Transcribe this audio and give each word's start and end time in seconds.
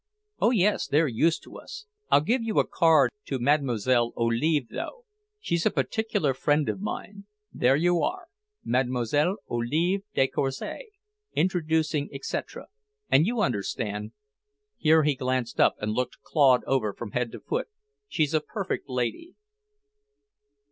"Oh, 0.39 0.49
yes, 0.49 0.87
they're 0.87 1.07
used 1.07 1.43
to 1.43 1.59
us! 1.59 1.85
I'll 2.09 2.21
give 2.21 2.41
you 2.41 2.57
a 2.57 2.65
card 2.65 3.11
to 3.25 3.37
Mlle. 3.37 4.11
Olive, 4.17 4.69
though. 4.69 5.05
She's 5.39 5.63
a 5.67 5.69
particular 5.69 6.33
friend 6.33 6.67
of 6.69 6.81
mine. 6.81 7.25
There 7.53 7.75
you 7.75 8.01
are: 8.01 8.25
'Mlle. 8.63 9.37
Olive 9.47 10.01
de 10.15 10.27
Courcy, 10.27 10.89
introducing, 11.35 12.09
etc.' 12.11 12.65
And, 13.11 13.27
you 13.27 13.41
understand," 13.41 14.13
here 14.75 15.03
he 15.03 15.13
glanced 15.13 15.59
up 15.59 15.75
and 15.79 15.91
looked 15.91 16.21
Claude 16.23 16.63
over 16.63 16.95
from 16.95 17.11
head 17.11 17.31
to 17.33 17.39
foot, 17.39 17.67
"she's 18.07 18.33
a 18.33 18.41
perfect 18.41 18.89
lady." 18.89 19.35